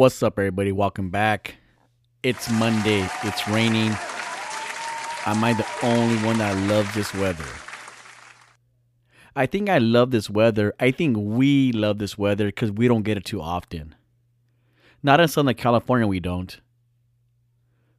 What's 0.00 0.22
up, 0.22 0.38
everybody? 0.38 0.72
Welcome 0.72 1.10
back. 1.10 1.56
It's 2.22 2.50
Monday. 2.50 3.06
It's 3.22 3.46
raining. 3.46 3.90
Am 5.26 5.44
I 5.44 5.52
the 5.52 5.66
only 5.82 6.16
one 6.24 6.38
that 6.38 6.56
loves 6.66 6.94
this 6.94 7.12
weather? 7.12 7.44
I 9.36 9.44
think 9.44 9.68
I 9.68 9.76
love 9.76 10.10
this 10.10 10.30
weather. 10.30 10.72
I 10.80 10.90
think 10.90 11.18
we 11.18 11.72
love 11.72 11.98
this 11.98 12.16
weather 12.16 12.46
because 12.46 12.72
we 12.72 12.88
don't 12.88 13.02
get 13.02 13.18
it 13.18 13.26
too 13.26 13.42
often. 13.42 13.94
Not 15.02 15.20
in 15.20 15.28
Southern 15.28 15.54
California, 15.54 16.06
we 16.06 16.18
don't. 16.18 16.58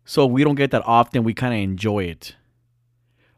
So 0.03 0.25
we 0.25 0.43
don't 0.43 0.55
get 0.55 0.71
that 0.71 0.81
often. 0.87 1.23
We 1.23 1.35
kind 1.35 1.53
of 1.53 1.59
enjoy 1.59 2.05
it. 2.05 2.35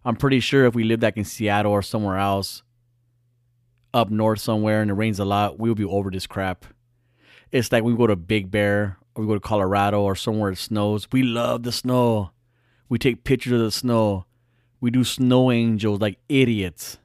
I'm 0.06 0.16
pretty 0.16 0.40
sure 0.40 0.66
if 0.66 0.74
we 0.74 0.86
lived 0.86 1.04
like 1.04 1.18
in 1.18 1.26
Seattle 1.26 1.74
or 1.74 1.82
somewhere 1.82 2.18
else, 2.18 2.64
up 3.94 4.10
north 4.10 4.40
somewhere, 4.40 4.82
and 4.82 4.90
it 4.90 4.94
rains 4.94 5.20
a 5.20 5.26
lot, 5.26 5.60
we 5.60 5.68
would 5.68 5.78
be 5.78 5.84
over 5.84 6.10
this 6.10 6.28
crap. 6.28 6.64
It's 7.54 7.72
like 7.72 7.84
we 7.84 7.96
go 7.96 8.08
to 8.08 8.16
Big 8.16 8.50
Bear 8.50 8.98
or 9.14 9.22
we 9.24 9.28
go 9.28 9.36
to 9.36 9.40
Colorado 9.40 10.02
or 10.02 10.16
somewhere 10.16 10.50
it 10.50 10.58
snows. 10.58 11.08
We 11.12 11.22
love 11.22 11.62
the 11.62 11.72
snow. 11.72 12.32
We 12.90 12.98
take 12.98 13.24
pictures 13.24 13.54
of 13.54 13.60
the 13.60 13.72
snow. 13.72 14.26
We 14.82 14.90
do 14.90 15.04
snow 15.04 15.52
angels 15.52 16.02
like 16.02 16.18
idiots. 16.28 16.98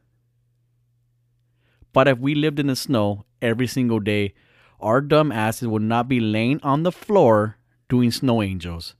But 1.92 2.08
if 2.08 2.18
we 2.18 2.34
lived 2.34 2.58
in 2.58 2.68
the 2.68 2.76
snow 2.76 3.26
every 3.42 3.66
single 3.66 4.00
day, 4.00 4.32
our 4.80 5.02
dumb 5.02 5.30
asses 5.30 5.68
would 5.68 5.82
not 5.82 6.08
be 6.08 6.18
laying 6.18 6.62
on 6.62 6.82
the 6.82 6.92
floor 6.92 7.58
doing 7.90 8.10
snow 8.10 8.40
angels. 8.42 8.94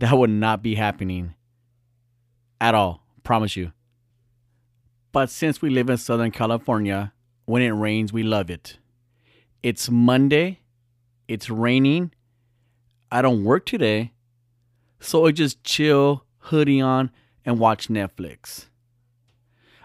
That 0.00 0.18
would 0.18 0.30
not 0.30 0.60
be 0.60 0.74
happening 0.74 1.34
at 2.60 2.74
all. 2.74 3.04
Promise 3.22 3.54
you. 3.54 3.72
But 5.12 5.30
since 5.30 5.62
we 5.62 5.70
live 5.70 5.88
in 5.88 5.98
Southern 5.98 6.32
California, 6.32 7.12
when 7.44 7.62
it 7.62 7.70
rains, 7.70 8.12
we 8.12 8.24
love 8.24 8.50
it. 8.50 8.78
It's 9.62 9.88
Monday. 9.88 10.59
It's 11.30 11.48
raining. 11.48 12.10
I 13.12 13.22
don't 13.22 13.44
work 13.44 13.64
today. 13.64 14.14
So 14.98 15.26
I 15.26 15.30
just 15.30 15.62
chill, 15.62 16.24
hoodie 16.38 16.80
on, 16.80 17.12
and 17.44 17.60
watch 17.60 17.86
Netflix. 17.86 18.66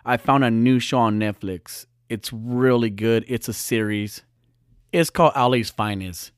I 0.04 0.18
found 0.18 0.44
a 0.44 0.50
new 0.50 0.80
show 0.80 0.98
on 0.98 1.20
Netflix. 1.20 1.86
It's 2.10 2.34
really 2.34 2.90
good. 2.90 3.26
It's 3.28 3.48
a 3.48 3.54
series. 3.54 4.24
It's 4.92 5.12
called 5.12 5.34
LA's 5.36 5.70
Finest. 5.70 6.32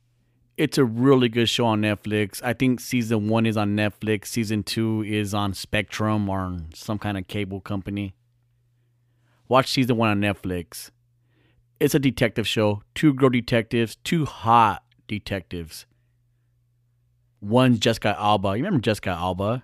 It's 0.58 0.78
a 0.78 0.83
really 0.83 1.30
good 1.30 1.47
show 1.47 1.67
on 1.67 1.83
Netflix. 1.83 2.44
I 2.44 2.52
think 2.52 2.81
season 2.81 3.30
one 3.30 3.45
is 3.45 3.55
on 3.55 3.78
Netflix. 3.78 4.25
Season 4.25 4.62
two 4.62 5.03
is 5.03 5.34
on 5.34 5.53
Spectrum 5.53 6.28
or 6.28 6.57
some 6.73 7.00
kind 7.00 7.17
of 7.17 7.29
cable 7.29 7.62
company. 7.62 8.13
Watch 9.47 9.72
season 9.72 9.96
one 9.96 10.09
on 10.09 10.19
Netflix. 10.19 10.91
It's 11.79 11.96
a 11.96 12.00
detective 12.00 12.46
show. 12.46 12.81
Two 12.94 13.13
girl 13.13 13.29
detectives, 13.29 13.96
two 14.03 14.25
hot 14.25 14.84
detectives. 15.07 15.85
One's 17.41 17.79
Jessica 17.79 18.16
Alba. 18.18 18.50
You 18.50 18.63
remember 18.63 18.79
Jessica 18.79 19.12
Alba? 19.12 19.63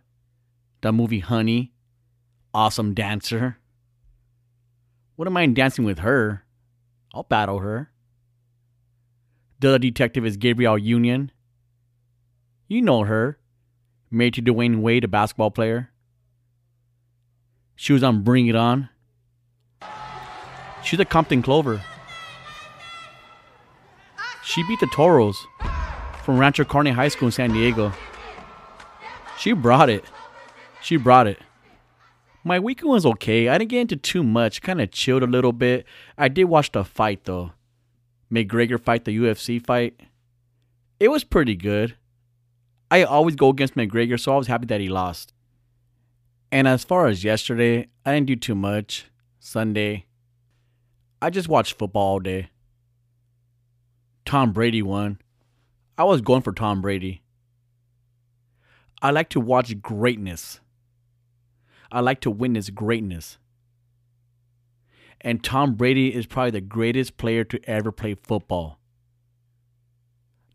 The 0.81 0.91
movie 0.91 1.19
Honey. 1.19 1.73
Awesome 2.53 2.93
dancer. 2.93 3.57
Wouldn't 5.17 5.33
mind 5.33 5.55
dancing 5.55 5.85
with 5.85 5.99
her. 5.99 6.45
I'll 7.13 7.23
battle 7.23 7.59
her. 7.59 7.91
The 9.59 9.69
other 9.69 9.79
detective 9.79 10.25
is 10.25 10.37
Gabrielle 10.37 10.77
Union. 10.77 11.31
You 12.67 12.81
know 12.81 13.03
her. 13.03 13.39
Married 14.11 14.35
to 14.35 14.41
Dwyane 14.41 14.81
Wade, 14.81 15.03
a 15.03 15.07
basketball 15.07 15.51
player. 15.51 15.91
She 17.75 17.93
was 17.93 18.03
on 18.03 18.23
Bring 18.23 18.47
It 18.47 18.55
On. 18.55 18.89
She's 20.83 20.99
a 20.99 21.05
Compton 21.05 21.41
Clover. 21.41 21.81
She 24.53 24.61
beat 24.61 24.79
the 24.79 24.85
Toros 24.87 25.47
from 26.23 26.37
Rancho 26.37 26.63
Carne 26.63 26.93
High 26.93 27.07
School 27.07 27.29
in 27.29 27.31
San 27.31 27.53
Diego. 27.53 27.91
She 29.39 29.51
brought 29.51 29.89
it. 29.89 30.05
She 30.79 30.95
brought 30.95 31.25
it. 31.25 31.39
My 32.43 32.59
weekend 32.59 32.91
was 32.91 33.03
okay. 33.03 33.49
I 33.49 33.57
didn't 33.57 33.71
get 33.71 33.81
into 33.81 33.95
too 33.95 34.21
much. 34.21 34.61
Kind 34.61 34.79
of 34.79 34.91
chilled 34.91 35.23
a 35.23 35.27
little 35.27 35.53
bit. 35.53 35.87
I 36.19 36.27
did 36.27 36.43
watch 36.43 36.71
the 36.71 36.83
fight 36.83 37.23
though. 37.23 37.53
McGregor 38.31 38.79
fight, 38.79 39.05
the 39.05 39.17
UFC 39.17 39.59
fight. 39.65 39.99
It 40.99 41.07
was 41.07 41.23
pretty 41.23 41.55
good. 41.55 41.95
I 42.91 43.05
always 43.05 43.35
go 43.35 43.49
against 43.49 43.73
McGregor, 43.73 44.19
so 44.19 44.35
I 44.35 44.37
was 44.37 44.45
happy 44.45 44.67
that 44.67 44.81
he 44.81 44.87
lost. 44.87 45.33
And 46.51 46.67
as 46.67 46.83
far 46.83 47.07
as 47.07 47.23
yesterday, 47.23 47.87
I 48.05 48.13
didn't 48.13 48.27
do 48.27 48.35
too 48.35 48.53
much. 48.53 49.05
Sunday, 49.39 50.05
I 51.23 51.31
just 51.31 51.47
watched 51.47 51.73
football 51.73 52.03
all 52.03 52.19
day. 52.19 52.49
Tom 54.25 54.53
Brady 54.53 54.81
won. 54.81 55.19
I 55.97 56.03
was 56.06 56.22
going 56.22 56.41
for 56.41 56.53
Tom 56.53 56.81
Brady. 56.81 57.22
I 59.01 59.11
like 59.11 59.29
to 59.29 59.39
watch 59.39 59.81
greatness. 59.81 60.59
I 61.91 62.00
like 62.00 62.22
to 62.22 62.31
witness 62.31 62.69
greatness. 62.69 63.38
And 65.22 65.44
Tom 65.44 65.75
Brady 65.75 66.13
is 66.13 66.25
probably 66.25 66.51
the 66.51 66.62
greatest 66.62 67.17
player 67.17 67.44
to 67.44 67.59
ever 67.69 67.91
play 67.91 68.16
football. 68.16 68.79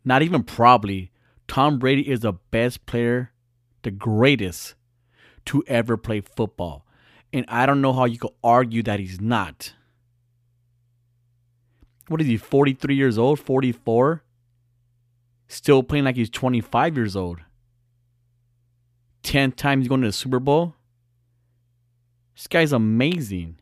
Not 0.03 0.21
even 0.21 0.43
probably. 0.43 1.11
Tom 1.47 1.79
Brady 1.79 2.09
is 2.09 2.21
the 2.21 2.33
best 2.33 2.85
player, 2.85 3.31
the 3.83 3.91
greatest 3.91 4.75
to 5.45 5.63
ever 5.67 5.97
play 5.97 6.21
football. 6.21 6.85
And 7.31 7.45
I 7.47 7.65
don't 7.65 7.81
know 7.81 7.93
how 7.93 8.05
you 8.05 8.19
could 8.19 8.33
argue 8.43 8.83
that 8.83 8.99
he's 8.99 9.21
not. 9.21 9.73
What 12.09 12.19
is 12.21 12.27
he, 12.27 12.37
43 12.37 12.95
years 12.95 13.17
old? 13.19 13.39
44? 13.39 14.23
Still 15.47 15.83
playing 15.83 16.05
like 16.05 16.15
he's 16.15 16.29
25 16.29 16.97
years 16.97 17.15
old. 17.15 17.39
10 19.23 19.51
times 19.51 19.87
going 19.87 20.01
to 20.01 20.07
the 20.07 20.11
Super 20.11 20.39
Bowl. 20.39 20.73
This 22.35 22.47
guy's 22.47 22.73
amazing. 22.73 23.59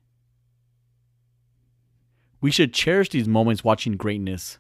We 2.39 2.51
should 2.51 2.73
cherish 2.73 3.09
these 3.09 3.27
moments 3.27 3.65
watching 3.65 3.97
greatness. 3.97 4.59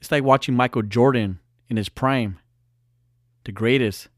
It's 0.00 0.10
like 0.10 0.22
watching 0.22 0.54
Michael 0.54 0.82
Jordan 0.82 1.38
in 1.70 1.78
his 1.78 1.88
prime, 1.88 2.38
the 3.44 3.52
greatest. 3.52 4.08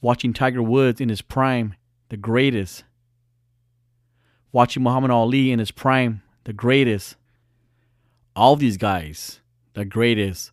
Watching 0.00 0.32
Tiger 0.32 0.62
Woods 0.62 1.00
in 1.00 1.08
his 1.08 1.22
prime, 1.22 1.74
the 2.10 2.16
greatest. 2.16 2.84
Watching 4.52 4.84
Muhammad 4.84 5.10
Ali 5.10 5.50
in 5.50 5.58
his 5.58 5.72
prime, 5.72 6.22
the 6.48 6.54
greatest. 6.54 7.16
All 8.34 8.56
these 8.56 8.78
guys, 8.78 9.40
the 9.74 9.84
greatest. 9.84 10.50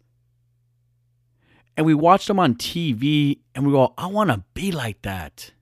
And 1.78 1.86
we 1.86 1.94
watch 1.94 2.26
them 2.26 2.38
on 2.38 2.56
TV 2.56 3.40
and 3.56 3.66
we 3.66 3.72
go, 3.72 3.94
I 3.98 4.08
want 4.08 4.30
to 4.30 4.44
be 4.54 4.74
like 4.74 5.02
that. 5.04 5.54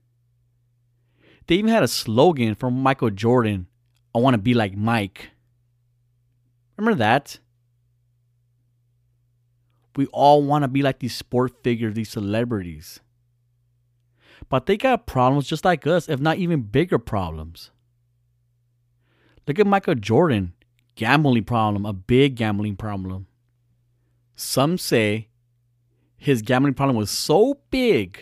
They 1.46 1.54
even 1.54 1.70
had 1.70 1.84
a 1.84 1.88
slogan 1.88 2.56
from 2.56 2.82
Michael 2.82 3.10
Jordan 3.10 3.68
I 4.12 4.18
want 4.18 4.34
to 4.34 4.38
be 4.38 4.54
like 4.54 4.76
Mike. 4.76 5.30
Remember 6.76 6.98
that? 6.98 7.38
We 9.94 10.06
all 10.06 10.42
want 10.42 10.62
to 10.62 10.68
be 10.68 10.82
like 10.82 10.98
these 10.98 11.14
sport 11.14 11.62
figures, 11.62 11.94
these 11.94 12.10
celebrities. 12.10 12.98
But 14.48 14.66
they 14.66 14.76
got 14.76 15.06
problems 15.06 15.46
just 15.46 15.64
like 15.64 15.86
us, 15.86 16.08
if 16.08 16.18
not 16.18 16.38
even 16.38 16.62
bigger 16.62 16.98
problems. 16.98 17.70
Look 19.46 19.58
at 19.58 19.66
Michael 19.66 19.94
Jordan. 19.94 20.54
Gambling 20.96 21.44
problem, 21.44 21.84
a 21.84 21.92
big 21.92 22.36
gambling 22.36 22.76
problem. 22.76 23.26
Some 24.36 24.78
say 24.78 25.28
his 26.16 26.40
gambling 26.40 26.74
problem 26.74 26.96
was 26.96 27.10
so 27.10 27.58
big, 27.70 28.18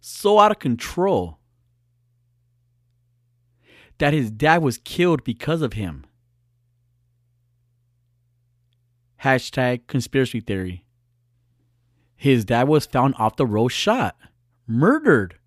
so 0.00 0.38
out 0.38 0.50
of 0.50 0.58
control, 0.58 1.38
that 3.98 4.12
his 4.14 4.30
dad 4.30 4.62
was 4.62 4.78
killed 4.78 5.24
because 5.24 5.60
of 5.60 5.74
him. 5.74 6.04
Hashtag 9.22 9.86
conspiracy 9.86 10.40
theory. 10.40 10.84
His 12.16 12.44
dad 12.44 12.66
was 12.66 12.86
found 12.86 13.14
off 13.18 13.36
the 13.36 13.46
road 13.46 13.68
shot, 13.68 14.16
murdered. 14.66 15.38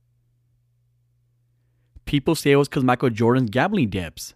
People 2.05 2.35
say 2.35 2.51
it 2.51 2.57
was 2.57 2.69
because 2.69 2.83
Michael 2.83 3.09
Jordan's 3.09 3.49
gambling 3.49 3.89
debts. 3.89 4.35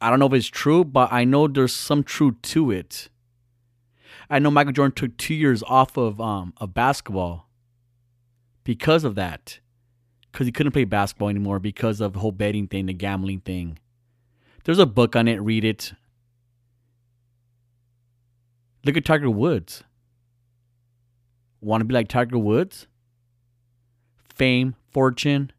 I 0.00 0.08
don't 0.08 0.18
know 0.18 0.26
if 0.26 0.32
it's 0.32 0.46
true, 0.46 0.84
but 0.84 1.12
I 1.12 1.24
know 1.24 1.46
there's 1.46 1.74
some 1.74 2.02
truth 2.02 2.36
to 2.42 2.70
it. 2.70 3.08
I 4.30 4.38
know 4.38 4.50
Michael 4.50 4.72
Jordan 4.72 4.94
took 4.94 5.16
two 5.16 5.34
years 5.34 5.62
off 5.64 5.96
of 5.96 6.20
um 6.20 6.54
of 6.58 6.72
basketball 6.72 7.48
because 8.64 9.04
of 9.04 9.14
that 9.16 9.58
because 10.30 10.46
he 10.46 10.52
couldn't 10.52 10.72
play 10.72 10.84
basketball 10.84 11.28
anymore 11.28 11.58
because 11.58 12.00
of 12.00 12.12
the 12.12 12.20
whole 12.20 12.32
betting 12.32 12.68
thing, 12.68 12.86
the 12.86 12.92
gambling 12.92 13.40
thing. 13.40 13.78
There's 14.64 14.78
a 14.78 14.86
book 14.86 15.16
on 15.16 15.26
it, 15.26 15.40
read 15.40 15.64
it. 15.64 15.92
Look 18.84 18.96
at 18.96 19.04
Tiger 19.04 19.30
Woods. 19.30 19.82
Want 21.60 21.80
to 21.82 21.84
be 21.84 21.94
like 21.94 22.08
Tiger 22.08 22.38
Woods? 22.38 22.86
Fame, 24.34 24.74
fortune. 24.90 25.52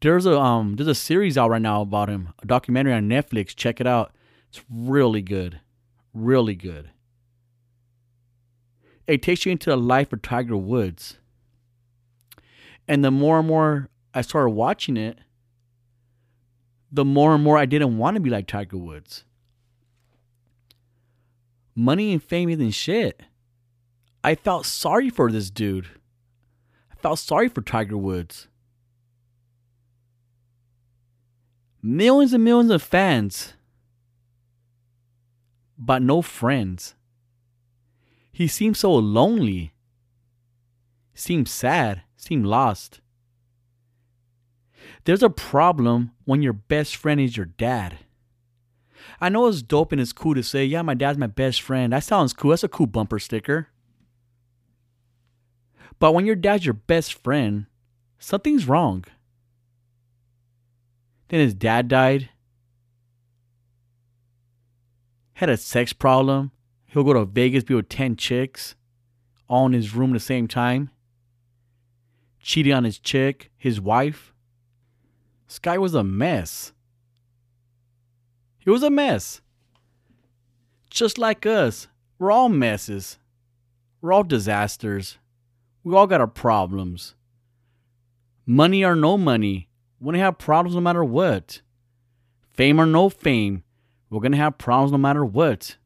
There's 0.00 0.26
a 0.26 0.38
um 0.38 0.76
there's 0.76 0.88
a 0.88 0.94
series 0.94 1.36
out 1.36 1.50
right 1.50 1.62
now 1.62 1.82
about 1.82 2.08
him, 2.08 2.32
a 2.40 2.46
documentary 2.46 2.92
on 2.92 3.08
Netflix. 3.08 3.54
Check 3.54 3.80
it 3.80 3.86
out. 3.86 4.12
It's 4.48 4.62
really 4.70 5.22
good. 5.22 5.60
Really 6.14 6.54
good. 6.54 6.90
It 9.06 9.22
takes 9.22 9.44
you 9.44 9.52
into 9.52 9.70
the 9.70 9.76
life 9.76 10.12
of 10.12 10.22
Tiger 10.22 10.56
Woods. 10.56 11.18
And 12.86 13.04
the 13.04 13.10
more 13.10 13.38
and 13.38 13.48
more 13.48 13.88
I 14.14 14.20
started 14.20 14.50
watching 14.50 14.96
it, 14.96 15.18
the 16.92 17.04
more 17.04 17.34
and 17.34 17.42
more 17.42 17.58
I 17.58 17.66
didn't 17.66 17.98
want 17.98 18.14
to 18.14 18.20
be 18.20 18.30
like 18.30 18.46
Tiger 18.46 18.78
Woods. 18.78 19.24
Money 21.74 22.12
and 22.12 22.22
fame 22.22 22.48
isn't 22.48 22.70
shit. 22.70 23.22
I 24.24 24.34
felt 24.34 24.66
sorry 24.66 25.10
for 25.10 25.30
this 25.30 25.50
dude. 25.50 25.86
I 26.90 26.96
felt 26.96 27.18
sorry 27.18 27.48
for 27.48 27.62
Tiger 27.62 27.96
Woods. 27.96 28.48
Millions 31.90 32.34
and 32.34 32.44
millions 32.44 32.70
of 32.70 32.82
fans, 32.82 33.54
but 35.78 36.02
no 36.02 36.20
friends. 36.20 36.94
He 38.30 38.46
seemed 38.46 38.76
so 38.76 38.94
lonely, 38.94 39.72
seemed 41.14 41.48
sad, 41.48 42.02
seemed 42.14 42.44
lost. 42.44 43.00
There's 45.04 45.22
a 45.22 45.30
problem 45.30 46.10
when 46.26 46.42
your 46.42 46.52
best 46.52 46.94
friend 46.94 47.18
is 47.18 47.38
your 47.38 47.46
dad. 47.46 48.00
I 49.18 49.30
know 49.30 49.46
it's 49.46 49.62
dope 49.62 49.90
and 49.90 49.98
it's 49.98 50.12
cool 50.12 50.34
to 50.34 50.42
say, 50.42 50.66
yeah, 50.66 50.82
my 50.82 50.92
dad's 50.92 51.16
my 51.16 51.26
best 51.26 51.62
friend. 51.62 51.94
That 51.94 52.04
sounds 52.04 52.34
cool. 52.34 52.50
That's 52.50 52.64
a 52.64 52.68
cool 52.68 52.86
bumper 52.86 53.18
sticker. 53.18 53.68
But 55.98 56.12
when 56.12 56.26
your 56.26 56.36
dad's 56.36 56.66
your 56.66 56.74
best 56.74 57.14
friend, 57.14 57.64
something's 58.18 58.68
wrong. 58.68 59.06
Then 61.28 61.40
his 61.40 61.54
dad 61.54 61.88
died. 61.88 62.30
Had 65.34 65.50
a 65.50 65.56
sex 65.56 65.92
problem. 65.92 66.50
He'll 66.86 67.04
go 67.04 67.12
to 67.12 67.24
Vegas, 67.24 67.64
be 67.64 67.74
with 67.74 67.88
10 67.88 68.16
chicks, 68.16 68.74
all 69.46 69.66
in 69.66 69.72
his 69.72 69.94
room 69.94 70.10
at 70.10 70.14
the 70.14 70.20
same 70.20 70.48
time. 70.48 70.90
Cheating 72.40 72.72
on 72.72 72.84
his 72.84 72.98
chick, 72.98 73.50
his 73.56 73.80
wife. 73.80 74.32
This 75.46 75.58
guy 75.58 75.78
was 75.78 75.94
a 75.94 76.02
mess. 76.02 76.72
He 78.58 78.70
was 78.70 78.82
a 78.82 78.90
mess. 78.90 79.40
Just 80.90 81.18
like 81.18 81.44
us, 81.44 81.88
we're 82.18 82.30
all 82.30 82.48
messes. 82.48 83.18
We're 84.00 84.12
all 84.12 84.24
disasters. 84.24 85.18
We 85.84 85.94
all 85.94 86.06
got 86.06 86.20
our 86.20 86.26
problems. 86.26 87.14
Money 88.46 88.84
or 88.84 88.96
no 88.96 89.18
money, 89.18 89.67
we're 90.00 90.12
gonna 90.12 90.24
have 90.24 90.38
problems 90.38 90.74
no 90.74 90.80
matter 90.80 91.04
what. 91.04 91.60
Fame 92.52 92.80
or 92.80 92.86
no 92.86 93.08
fame, 93.08 93.64
we're 94.10 94.20
gonna 94.20 94.36
have 94.36 94.58
problems 94.58 94.92
no 94.92 94.98
matter 94.98 95.24
what. 95.24 95.76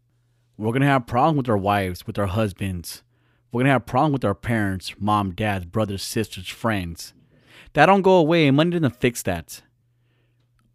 We're 0.56 0.72
gonna 0.72 0.86
have 0.86 1.06
problems 1.06 1.38
with 1.38 1.48
our 1.48 1.56
wives, 1.58 2.06
with 2.06 2.18
our 2.18 2.26
husbands. 2.26 3.02
We're 3.50 3.62
gonna 3.62 3.72
have 3.72 3.86
problems 3.86 4.14
with 4.14 4.24
our 4.24 4.34
parents, 4.34 4.94
mom, 4.98 5.32
dad, 5.32 5.72
brothers, 5.72 6.02
sisters, 6.02 6.48
friends. 6.48 7.14
That 7.72 7.86
don't 7.86 8.02
go 8.02 8.16
away, 8.16 8.50
money 8.50 8.70
doesn't 8.70 9.00
fix 9.00 9.22
that. 9.22 9.62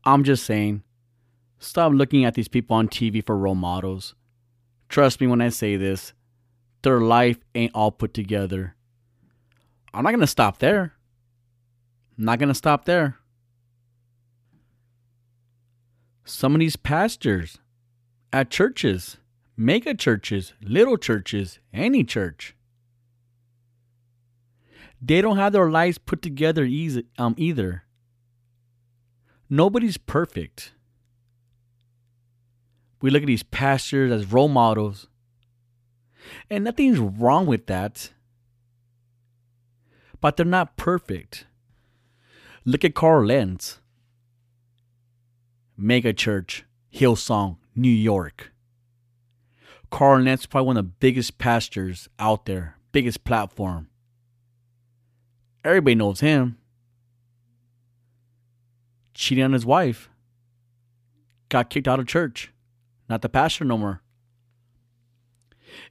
I'm 0.04 0.24
just 0.24 0.46
saying, 0.46 0.84
stop 1.60 1.94
looking 1.94 2.26
at 2.26 2.34
these 2.34 2.48
people 2.48 2.76
on 2.76 2.88
TV 2.88 3.26
for 3.26 3.38
role 3.38 3.56
models. 3.56 4.16
Trust 4.90 5.22
me 5.22 5.28
when 5.28 5.42
I 5.42 5.50
say 5.50 5.76
this, 5.76 6.14
their 6.82 7.00
life 7.00 7.38
ain't 7.56 7.76
all 7.76 7.92
put 7.92 8.14
together. 8.14 8.76
I'm 9.94 10.04
not 10.04 10.12
gonna 10.12 10.28
stop 10.28 10.60
there. 10.60 10.94
I'm 12.18 12.26
not 12.26 12.40
gonna 12.40 12.54
stop 12.54 12.86
there. 12.86 13.18
Some 16.28 16.54
of 16.56 16.60
these 16.60 16.76
pastors 16.76 17.58
at 18.34 18.50
churches, 18.50 19.16
mega 19.56 19.94
churches, 19.94 20.52
little 20.62 20.98
churches, 20.98 21.60
any 21.74 22.04
church, 22.04 22.54
they 25.02 25.22
don't 25.22 25.38
have 25.38 25.54
their 25.54 25.72
lives 25.72 25.98
put 25.98 26.22
together 26.22 26.66
easy, 26.66 27.06
um, 27.18 27.34
either. 27.38 27.84
Nobody's 29.50 29.96
perfect. 29.96 30.74
We 33.02 33.10
look 33.10 33.24
at 33.24 33.28
these 33.28 33.44
pastors 33.44 34.12
as 34.12 34.30
role 34.30 34.50
models, 34.50 35.08
and 36.50 36.66
nothing's 36.66 37.00
wrong 37.00 37.46
with 37.46 37.68
that. 37.68 38.12
But 40.20 40.36
they're 40.36 40.46
not 40.46 40.76
perfect. 40.76 41.46
Look 42.66 42.84
at 42.84 42.96
Carl 42.96 43.28
Lentz, 43.28 43.80
mega 45.78 46.12
church, 46.12 46.66
Hillsong, 46.94 47.58
New 47.76 47.90
York. 47.90 48.52
Carl 49.90 50.28
is 50.28 50.46
probably 50.46 50.68
one 50.68 50.78
of 50.78 50.86
the 50.86 50.92
biggest 51.00 51.38
pastors 51.38 52.10
out 52.20 52.46
there, 52.46 52.76
biggest 52.92 53.24
platform. 53.24 53.88
Everybody 55.64 55.96
knows 55.96 56.20
him. 56.20 56.58
Cheating 59.14 59.44
on 59.44 59.54
his 59.54 59.66
wife. 59.66 60.10
Got 61.50 61.70
kicked 61.70 61.88
out 61.88 62.00
of 62.00 62.08
church. 62.08 62.52
Not 63.10 63.22
the 63.22 63.30
pastor 63.30 63.64
no 63.64 63.78
more. 63.78 64.02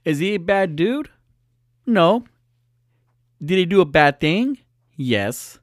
Is 0.05 0.19
he 0.19 0.35
a 0.35 0.39
bad 0.39 0.75
dude? 0.75 1.09
No. 1.85 2.25
Did 3.43 3.57
he 3.57 3.65
do 3.65 3.81
a 3.81 3.85
bad 3.85 4.19
thing? 4.19 4.59
Yes. 4.95 5.59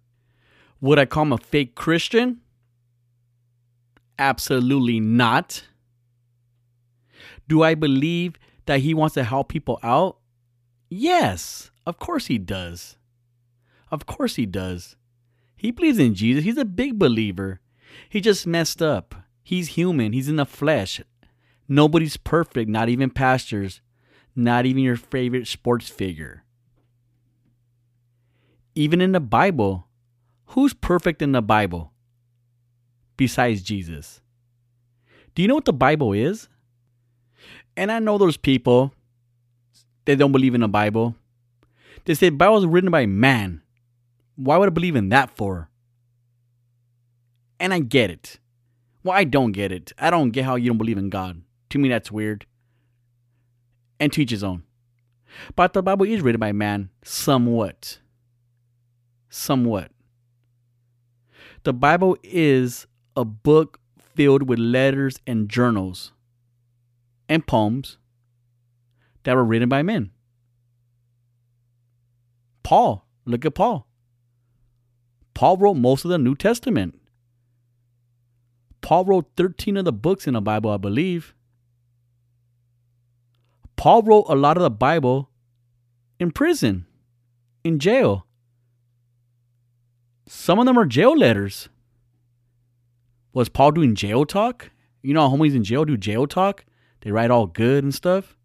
Would 0.81 0.99
I 0.99 1.07
call 1.07 1.25
him 1.25 1.33
a 1.33 1.39
fake 1.39 1.75
Christian? 1.75 2.41
Absolutely 4.19 5.01
not. 5.01 5.65
Do 7.49 7.63
I 7.63 7.75
believe 7.75 8.35
that 8.67 8.81
he 8.81 8.95
wants 8.95 9.15
to 9.15 9.25
help 9.25 9.49
people 9.49 9.79
out? 9.83 10.19
Yes, 10.89 11.71
of 11.87 11.99
course 11.99 12.27
he 12.27 12.39
does. 12.39 12.97
Of 13.91 14.07
course 14.07 14.37
he 14.37 14.47
does. 14.47 14.97
He 15.57 15.71
believes 15.71 15.99
in 15.99 16.15
Jesus. 16.15 16.45
He's 16.45 16.59
a 16.59 16.65
big 16.65 16.99
believer. 16.99 17.61
He 18.09 18.21
just 18.21 18.47
messed 18.47 18.83
up. 18.83 19.15
He's 19.43 19.69
human. 19.69 20.13
He's 20.13 20.29
in 20.29 20.37
the 20.37 20.47
flesh. 20.47 21.01
Nobody's 21.69 22.17
perfect, 22.17 22.69
not 22.69 22.89
even 22.89 23.11
pastors, 23.11 23.81
not 24.37 24.67
even 24.67 24.83
your 24.83 24.97
favorite 24.97 25.47
sports 25.47 25.89
figure. 25.89 26.45
Even 28.75 29.01
in 29.01 29.13
the 29.13 29.21
Bible, 29.21 29.87
who's 30.49 30.75
perfect 30.75 31.23
in 31.23 31.33
the 31.33 31.43
Bible 31.43 31.93
besides 33.17 33.63
Jesus? 33.63 34.21
Do 35.35 35.43
you 35.43 35.49
know 35.49 35.55
what 35.55 35.65
the 35.65 35.73
Bible 35.73 36.13
is? 36.13 36.49
And 37.77 37.91
I 37.91 37.99
know 37.99 38.19
those 38.19 38.37
people 38.37 38.93
that 40.05 40.19
don't 40.19 40.33
believe 40.33 40.55
in 40.55 40.61
the 40.61 40.69
Bible. 40.69 41.17
They 42.05 42.15
say 42.15 42.29
the 42.29 42.37
Bible 42.37 42.55
was 42.55 42.67
written 42.67 42.91
by 42.91 43.07
man. 43.07 43.63
Why 44.37 44.57
would 44.57 44.69
I 44.69 44.71
believe 44.71 44.97
in 44.97 45.09
that 45.09 45.37
for? 45.37 45.69
And 47.59 47.73
I 47.73 47.81
get 47.81 48.11
it. 48.11 48.39
Well, 49.03 49.17
I 49.17 49.25
don't 49.25 49.53
get 49.53 49.73
it. 49.73 49.93
I 49.99 50.11
don't 50.11 50.31
get 50.31 50.45
how 50.45 50.57
you 50.57 50.69
don't 50.69 50.79
believe 50.79 50.99
in 50.99 51.11
God. 51.11 51.43
To 51.71 51.79
me, 51.79 51.89
that's 51.89 52.11
weird. 52.11 52.47
And 53.99 54.13
teach 54.13 54.31
his 54.31 54.45
own. 54.45 54.65
But 55.57 55.73
the 55.73 55.83
Bible 55.83 56.07
is 56.07 56.21
written 56.21 56.41
by 56.41 56.53
man 56.53 56.91
somewhat. 57.03 57.99
Somewhat. 59.29 59.91
The 61.65 61.73
Bible 61.73 62.17
is 62.23 62.87
a 63.17 63.25
book 63.25 63.81
filled 63.99 64.49
with 64.49 64.59
letters 64.59 65.19
and 65.27 65.49
journals 65.49 66.13
and 67.29 67.47
poems 67.47 67.99
that 69.25 69.35
were 69.35 69.45
written 69.45 69.69
by 69.69 69.83
men. 69.83 70.11
Paul, 72.63 73.07
look 73.25 73.45
at 73.45 73.55
Paul. 73.55 73.87
Paul 75.35 75.57
wrote 75.57 75.75
most 75.75 76.05
of 76.05 76.11
the 76.11 76.19
New 76.19 76.35
Testament. 76.35 77.01
Paul 78.81 79.05
wrote 79.05 79.31
13 79.37 79.77
of 79.77 79.85
the 79.85 79.93
books 79.93 80.27
in 80.27 80.35
the 80.35 80.41
Bible, 80.41 80.71
I 80.71 80.77
believe. 80.77 81.35
Paul 83.77 84.03
wrote 84.03 84.27
a 84.29 84.35
lot 84.35 84.57
of 84.57 84.63
the 84.63 84.71
Bible 84.71 85.31
in 86.21 86.31
prison, 86.31 86.87
in 87.65 87.79
jail. 87.79 88.27
Some 90.27 90.59
of 90.59 90.67
them 90.67 90.79
are 90.79 90.87
jail 90.87 91.17
letters. 91.17 91.69
Was 93.35 93.49
Paul 93.49 93.73
doing 93.73 93.97
jail 93.97 94.25
talk? 94.25 94.71
You 95.03 95.13
know 95.13 95.29
how 95.29 95.37
homies 95.37 95.55
in 95.55 95.65
jail 95.65 95.85
do 95.85 95.97
jail 95.97 96.27
talk? 96.27 96.65
They 97.01 97.11
write 97.11 97.31
all 97.31 97.47
good 97.47 97.85
and 97.85 97.93
stuff. 97.93 98.37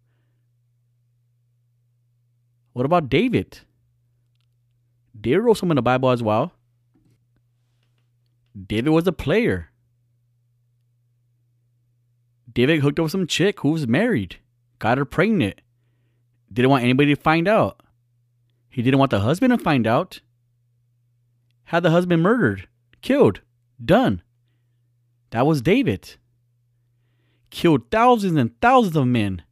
What 2.72 2.84
about 2.84 3.08
David? 3.08 3.60
David 5.18 5.40
wrote 5.40 5.58
some 5.58 5.70
in 5.70 5.76
the 5.76 5.82
Bible 5.82 6.10
as 6.10 6.22
well. 6.22 6.52
David 8.66 8.90
was 8.90 9.06
a 9.06 9.12
player. 9.12 9.70
David 12.52 12.80
hooked 12.80 12.98
up 12.98 13.04
with 13.04 13.12
some 13.12 13.28
chick 13.28 13.60
who 13.60 13.70
was 13.70 13.86
married, 13.86 14.36
got 14.80 14.98
her 14.98 15.04
pregnant. 15.04 15.60
Didn't 16.52 16.70
want 16.70 16.82
anybody 16.82 17.14
to 17.14 17.20
find 17.20 17.46
out. 17.46 17.80
He 18.68 18.82
didn't 18.82 18.98
want 18.98 19.12
the 19.12 19.20
husband 19.20 19.56
to 19.56 19.58
find 19.58 19.86
out. 19.86 20.20
Had 21.64 21.84
the 21.84 21.90
husband 21.90 22.22
murdered, 22.22 22.68
killed, 23.02 23.40
done. 23.82 24.22
That 25.30 25.46
was 25.46 25.62
David. 25.62 26.16
killed 27.50 27.90
thousands 27.90 28.36
and 28.36 28.58
thousands 28.60 28.96
of 28.96 29.06
men. 29.06 29.42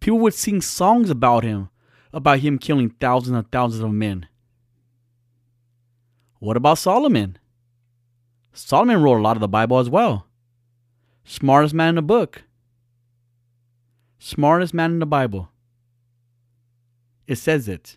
People 0.00 0.18
would 0.18 0.34
sing 0.34 0.60
songs 0.60 1.08
about 1.08 1.42
him, 1.42 1.70
about 2.12 2.40
him 2.40 2.58
killing 2.58 2.90
thousands 3.00 3.36
and 3.36 3.50
thousands 3.50 3.82
of 3.82 3.92
men. 3.92 4.26
What 6.38 6.56
about 6.58 6.78
Solomon? 6.78 7.38
Solomon 8.52 9.02
wrote 9.02 9.18
a 9.18 9.22
lot 9.22 9.36
of 9.36 9.40
the 9.40 9.48
Bible 9.48 9.78
as 9.78 9.88
well. 9.88 10.26
Smartest 11.24 11.74
man 11.74 11.90
in 11.90 11.94
the 11.94 12.02
book. 12.02 12.42
Smartest 14.18 14.74
man 14.74 14.92
in 14.92 14.98
the 14.98 15.06
Bible. 15.06 15.48
It 17.26 17.36
says 17.36 17.68
it. 17.68 17.96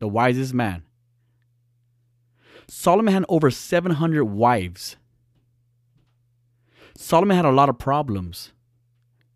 The 0.00 0.08
wisest 0.08 0.52
man. 0.52 0.82
Solomon 2.68 3.14
had 3.14 3.24
over 3.28 3.50
700 3.50 4.24
wives. 4.24 4.96
Solomon 7.02 7.34
had 7.34 7.46
a 7.46 7.50
lot 7.50 7.70
of 7.70 7.78
problems 7.78 8.52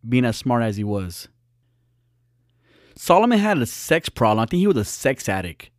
being 0.06 0.26
as 0.26 0.37
smart 0.37 0.62
as 0.62 0.76
he 0.76 0.85
was. 0.85 1.28
Solomon 2.94 3.38
had 3.38 3.56
a 3.56 3.64
sex 3.64 4.11
problem. 4.11 4.42
I 4.42 4.47
think 4.47 4.61
he 4.61 4.66
was 4.66 4.76
a 4.76 4.85
sex 4.85 5.30
addict. 5.30 5.71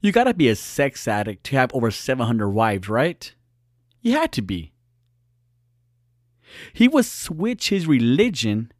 You 0.00 0.10
gotta 0.10 0.32
be 0.32 0.48
a 0.48 0.56
sex 0.56 1.06
addict 1.06 1.44
to 1.44 1.56
have 1.56 1.70
over 1.74 1.90
700 1.90 2.48
wives, 2.48 2.88
right? 2.88 3.32
You 4.00 4.12
had 4.12 4.32
to 4.32 4.42
be. 4.42 4.72
He 6.72 6.88
would 6.88 7.04
switch 7.04 7.68
his 7.68 7.86
religion 7.86 8.72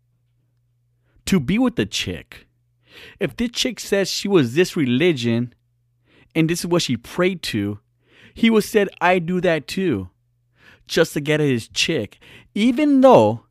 to 1.26 1.38
be 1.38 1.58
with 1.58 1.76
the 1.76 1.86
chick. 1.86 2.46
If 3.20 3.36
this 3.36 3.50
chick 3.52 3.78
says 3.78 4.10
she 4.10 4.26
was 4.26 4.54
this 4.54 4.74
religion 4.74 5.54
and 6.34 6.48
this 6.48 6.60
is 6.60 6.66
what 6.66 6.80
she 6.80 6.96
prayed 6.96 7.42
to, 7.42 7.80
he 8.32 8.48
would 8.48 8.64
said, 8.64 8.88
I 9.02 9.18
do 9.18 9.42
that 9.42 9.68
too. 9.68 10.08
Just 10.88 11.12
to 11.12 11.20
get 11.20 11.40
at 11.40 11.46
his 11.46 11.68
chick. 11.68 12.18
Even 12.54 13.00
though 13.00 13.44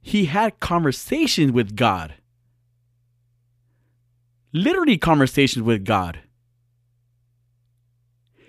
he 0.00 0.26
had 0.26 0.60
conversations 0.60 1.52
with 1.52 1.74
God. 1.74 2.14
Literally 4.52 4.98
conversations 4.98 5.64
with 5.64 5.84
God. 5.84 6.20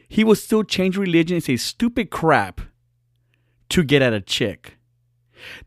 He 0.08 0.24
would 0.24 0.38
still 0.38 0.64
change 0.64 0.98
religion 0.98 1.36
and 1.36 1.44
say 1.44 1.58
stupid 1.58 2.10
crap 2.10 2.62
to 3.70 3.84
get 3.84 4.02
at 4.02 4.14
a 4.14 4.22
chick. 4.22 4.78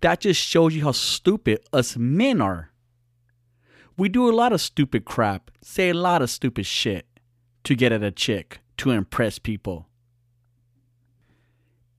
That 0.00 0.20
just 0.20 0.40
shows 0.40 0.74
you 0.74 0.84
how 0.84 0.92
stupid 0.92 1.60
us 1.72 1.96
men 1.96 2.40
are. 2.40 2.70
We 3.96 4.08
do 4.08 4.28
a 4.28 4.34
lot 4.34 4.52
of 4.52 4.60
stupid 4.60 5.04
crap, 5.04 5.50
say 5.62 5.90
a 5.90 5.94
lot 5.94 6.20
of 6.20 6.30
stupid 6.30 6.66
shit 6.66 7.06
to 7.64 7.74
get 7.74 7.92
at 7.92 8.02
a 8.02 8.10
chick, 8.10 8.60
to 8.78 8.90
impress 8.90 9.38
people. 9.38 9.88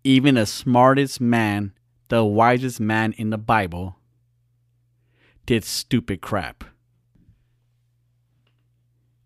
Even 0.06 0.36
the 0.36 0.46
smartest 0.46 1.20
man, 1.20 1.74
the 2.10 2.24
wisest 2.24 2.80
man 2.80 3.14
in 3.14 3.32
the 3.32 3.40
Bible, 3.40 3.96
did 5.48 5.64
stupid 5.64 6.22
crap. 6.22 6.64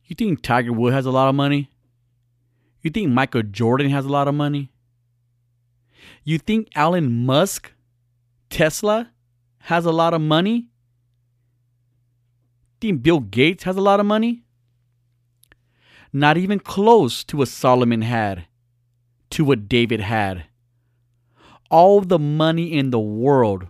You 0.05 0.15
think 0.15 0.41
Tiger 0.41 0.71
Woods 0.71 0.93
has 0.93 1.05
a 1.05 1.11
lot 1.11 1.27
of 1.27 1.35
money? 1.35 1.69
You 2.81 2.89
think 2.91 3.11
Michael 3.11 3.43
Jordan 3.43 3.89
has 3.89 4.05
a 4.05 4.09
lot 4.09 4.29
of 4.29 4.35
money? 4.35 4.71
You 6.23 6.39
think 6.39 6.69
Elon 6.77 7.25
Musk, 7.25 7.73
Tesla, 8.49 9.11
has 9.63 9.85
a 9.85 9.91
lot 9.91 10.13
of 10.13 10.21
money? 10.21 10.69
Think 12.79 13.03
Bill 13.03 13.19
Gates 13.19 13.65
has 13.65 13.75
a 13.75 13.81
lot 13.81 13.99
of 13.99 14.05
money? 14.05 14.43
Not 16.13 16.37
even 16.37 16.61
close 16.61 17.25
to 17.25 17.35
what 17.35 17.49
Solomon 17.49 18.01
had, 18.01 18.45
to 19.31 19.43
what 19.43 19.67
David 19.67 19.99
had. 19.99 20.45
All 21.69 22.01
the 22.01 22.19
money 22.19 22.73
in 22.73 22.89
the 22.89 22.99
world. 22.99 23.67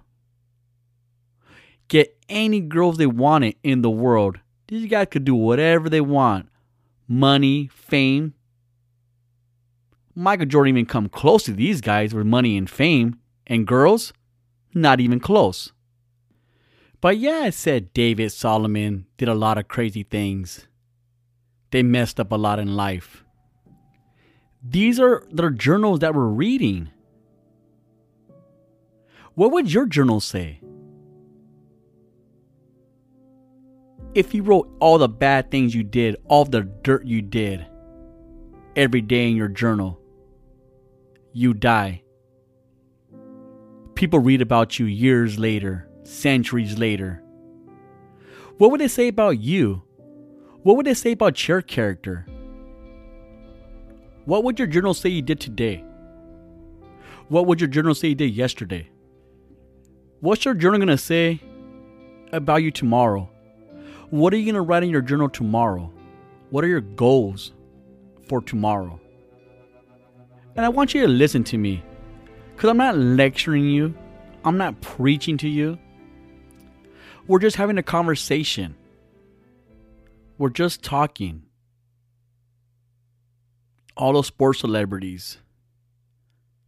Get 1.87 2.17
any 2.29 2.61
girls 2.61 2.97
they 2.97 3.07
wanted 3.07 3.55
in 3.63 3.81
the 3.81 3.89
world. 3.89 4.39
These 4.67 4.89
guys 4.89 5.07
could 5.09 5.25
do 5.25 5.35
whatever 5.35 5.89
they 5.89 6.01
want. 6.01 6.49
Money, 7.07 7.69
fame. 7.73 8.35
Michael 10.13 10.45
Jordan 10.45 10.75
even 10.75 10.85
come 10.85 11.09
close 11.09 11.43
to 11.43 11.53
these 11.53 11.81
guys 11.81 12.13
with 12.13 12.25
money 12.25 12.57
and 12.57 12.69
fame. 12.69 13.19
And 13.47 13.65
girls? 13.65 14.13
Not 14.73 14.99
even 14.99 15.19
close. 15.19 15.71
But 17.01 17.17
yeah, 17.17 17.41
I 17.45 17.49
said 17.49 17.93
David 17.93 18.31
Solomon 18.31 19.07
did 19.17 19.27
a 19.27 19.33
lot 19.33 19.57
of 19.57 19.67
crazy 19.67 20.03
things. 20.03 20.67
They 21.71 21.81
messed 21.81 22.19
up 22.19 22.31
a 22.31 22.35
lot 22.35 22.59
in 22.59 22.75
life. 22.75 23.23
These 24.61 24.99
are 24.99 25.23
the 25.31 25.49
journals 25.49 25.99
that 25.99 26.13
we're 26.13 26.27
reading. 26.27 26.89
What 29.39 29.53
would 29.53 29.71
your 29.73 29.85
journal 29.85 30.19
say? 30.19 30.59
If 34.13 34.33
you 34.33 34.43
wrote 34.43 34.69
all 34.81 34.97
the 34.97 35.07
bad 35.07 35.49
things 35.49 35.73
you 35.73 35.81
did, 35.81 36.17
all 36.25 36.43
the 36.43 36.63
dirt 36.63 37.05
you 37.05 37.21
did, 37.21 37.65
every 38.75 38.99
day 38.99 39.29
in 39.29 39.37
your 39.37 39.47
journal, 39.47 39.97
you 41.31 41.53
die. 41.53 42.03
People 43.95 44.19
read 44.19 44.41
about 44.41 44.77
you 44.77 44.87
years 44.87 45.39
later 45.39 45.87
centuries 46.03 46.77
later? 46.77 47.23
What 48.57 48.71
would 48.71 48.81
they 48.81 48.89
say 48.89 49.07
about 49.07 49.39
you? 49.39 49.83
What 50.63 50.75
would 50.75 50.85
they 50.85 50.93
say 50.93 51.13
about 51.13 51.47
your 51.47 51.61
character? 51.61 52.25
What 54.25 54.43
would 54.43 54.59
your 54.59 54.67
journal 54.67 54.93
say 54.93 55.07
you 55.07 55.21
did 55.21 55.39
today? 55.39 55.85
What 57.29 57.45
would 57.45 57.61
your 57.61 57.69
journal 57.69 57.95
say 57.95 58.09
you 58.09 58.15
did 58.15 58.33
yesterday? 58.33 58.89
What's 60.21 60.43
your 60.43 60.53
journal 60.53 60.79
going 60.79 60.89
to 60.89 60.97
say 60.97 61.39
about 62.33 62.57
you 62.57 62.71
tomorrow? 62.71 63.29
What 64.09 64.33
are 64.33 64.37
you 64.37 64.43
going 64.43 64.55
to 64.55 64.61
write 64.61 64.83
in 64.83 64.89
your 64.89 65.01
journal 65.01 65.29
tomorrow? 65.29 65.93
What 66.49 66.65
are 66.65 66.67
your 66.67 66.81
goals 66.81 67.53
for 68.27 68.41
tomorrow? 68.41 68.99
And 70.57 70.65
I 70.65 70.69
want 70.69 70.93
you 70.93 71.01
to 71.03 71.07
listen 71.07 71.45
to 71.45 71.57
me 71.57 71.81
because 72.53 72.69
I'm 72.69 72.75
not 72.75 72.97
lecturing 72.97 73.69
you, 73.69 73.95
I'm 74.43 74.57
not 74.57 74.81
preaching 74.81 75.37
to 75.37 75.47
you. 75.47 75.79
We're 77.25 77.39
just 77.39 77.55
having 77.55 77.77
a 77.77 77.83
conversation. 77.83 78.75
We're 80.37 80.49
just 80.49 80.83
talking. 80.83 81.43
All 83.95 84.11
those 84.11 84.27
sports 84.27 84.59
celebrities, 84.59 85.37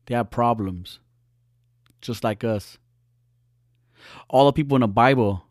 they 0.05 0.15
have 0.15 0.31
problems, 0.31 0.99
just 1.99 2.23
like 2.23 2.45
us. 2.45 2.77
All 4.29 4.45
the 4.45 4.53
people 4.53 4.75
in 4.75 4.81
the 4.81 4.87
Bible, 4.87 5.45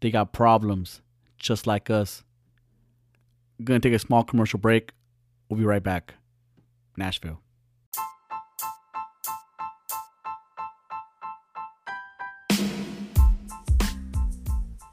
they 0.00 0.10
got 0.10 0.32
problems, 0.32 1.00
just 1.38 1.66
like 1.66 1.90
us. 1.90 2.22
I'm 3.58 3.64
gonna 3.64 3.80
take 3.80 3.92
a 3.92 3.98
small 3.98 4.24
commercial 4.24 4.58
break. 4.58 4.92
We'll 5.48 5.58
be 5.58 5.64
right 5.64 5.82
back. 5.82 6.14
Nashville. 6.96 7.40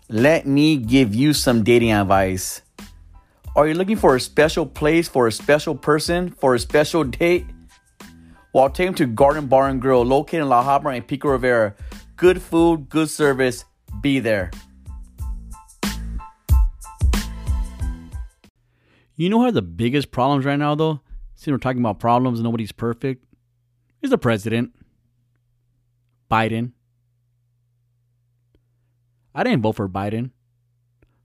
Let 0.10 0.46
me 0.46 0.76
give 0.76 1.16
you 1.16 1.32
some 1.34 1.64
dating 1.64 1.94
advice. 1.94 2.62
Are 3.56 3.66
you 3.66 3.74
looking 3.74 3.96
for 3.96 4.16
a 4.16 4.20
special 4.20 4.66
place 4.66 5.08
for 5.08 5.28
a 5.28 5.32
special 5.32 5.74
person 5.74 6.32
for 6.32 6.54
a 6.54 6.60
special 6.60 7.06
date? 7.06 7.46
Well, 8.54 8.70
take 8.70 8.88
them 8.88 8.96
to 8.96 9.06
Garden 9.06 9.48
Bar 9.48 9.70
and 9.70 9.82
Grill, 9.82 10.04
located 10.04 10.42
in 10.42 10.50
La 10.50 10.64
Habra 10.64 10.98
and 10.98 11.08
Pico 11.08 11.30
Rivera. 11.30 11.76
Good 12.22 12.40
food, 12.40 12.88
good 12.88 13.10
service. 13.10 13.66
Be 14.00 14.20
there. 14.20 14.52
You 19.16 19.28
know 19.28 19.42
how 19.42 19.50
the 19.50 19.64
biggest 19.64 20.12
problems 20.12 20.46
right 20.46 20.60
now, 20.60 20.76
though? 20.76 21.02
Since 21.34 21.52
we're 21.52 21.58
talking 21.58 21.82
about 21.82 22.00
problems, 22.00 22.40
nobody's 22.40 22.72
perfect. 22.72 23.26
Is 24.04 24.12
the 24.12 24.20
president, 24.20 24.76
Biden. 26.30 26.74
I 29.34 29.44
didn't 29.44 29.64
vote 29.64 29.78
for 29.78 29.90
Biden. 29.90 30.30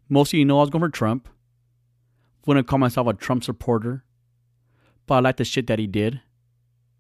Most 0.09 0.33
of 0.33 0.39
you 0.39 0.47
know 0.47 0.61
I 0.61 0.63
was 0.63 0.71
going 0.71 0.81
for 0.81 0.89
Trump. 0.89 1.29
Wouldn't 2.47 2.69
call 2.69 2.79
myself 2.79 3.07
a 3.07 3.13
Trump 3.13 3.45
supporter, 3.45 4.07
but 5.07 5.17
I 5.17 5.21
like 5.21 5.37
the 5.37 5.45
shit 5.45 5.67
that 5.67 5.79
he 5.79 5.87
did, 5.87 6.23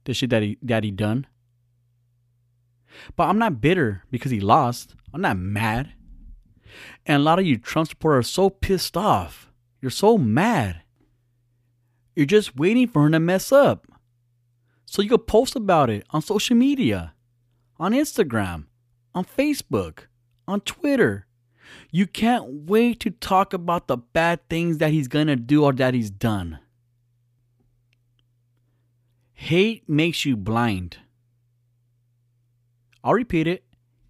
the 0.05 0.13
shit 0.13 0.29
that 0.29 0.43
he 0.43 0.59
that 0.61 0.85
he 0.85 0.91
done. 0.91 1.27
But 3.17 3.29
I'm 3.29 3.39
not 3.39 3.61
bitter 3.61 4.03
because 4.11 4.31
he 4.31 4.41
lost. 4.41 4.95
I'm 5.13 5.21
not 5.21 5.39
mad. 5.39 5.93
And 7.05 7.17
a 7.17 7.25
lot 7.25 7.39
of 7.39 7.47
you 7.47 7.59
Trump 7.59 7.89
supporters 7.89 8.27
are 8.27 8.29
so 8.29 8.51
pissed 8.51 8.97
off. 8.97 9.51
You're 9.81 9.91
so 9.91 10.19
mad. 10.19 10.83
You're 12.15 12.27
just 12.27 12.57
waiting 12.57 12.89
for 12.89 13.07
him 13.07 13.13
to 13.13 13.21
mess 13.21 13.53
up. 13.53 13.87
So 14.85 15.03
you 15.03 15.11
could 15.11 15.27
post 15.27 15.57
about 15.57 15.91
it 15.91 16.05
on 16.11 16.23
social 16.23 16.57
media, 16.57 17.15
on 17.79 17.93
Instagram, 17.93 18.67
on 19.15 19.25
Facebook 19.25 20.05
on 20.47 20.61
Twitter. 20.61 21.27
You 21.91 22.07
can't 22.07 22.69
wait 22.69 23.01
to 23.01 23.11
talk 23.11 23.53
about 23.53 23.89
the 23.89 23.97
bad 23.97 24.49
things 24.49 24.79
that 24.79 24.93
he's 24.93 25.09
going 25.09 25.27
to 25.27 25.37
do 25.37 25.65
or 25.65 25.73
that 25.75 25.95
he's 25.95 26.11
done. 26.11 26.59
Hate 29.33 29.89
makes 29.89 30.25
you 30.25 30.37
blind. 30.37 30.99
I'll 33.07 33.15
repeat 33.15 33.47
it 33.47 33.63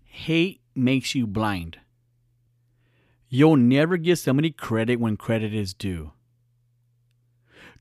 hate 0.04 0.62
makes 0.74 1.14
you 1.14 1.26
blind. 1.26 1.76
You'll 3.28 3.58
never 3.58 3.98
give 3.98 4.18
somebody 4.18 4.50
credit 4.50 4.98
when 4.98 5.18
credit 5.18 5.52
is 5.52 5.74
due. 5.74 6.12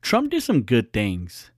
Trump 0.02 0.30
did 0.30 0.42
some 0.42 0.60
good 0.60 0.92
things. 0.92 1.50